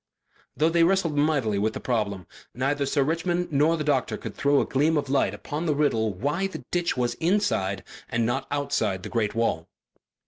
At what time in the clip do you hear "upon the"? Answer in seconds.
5.35-5.75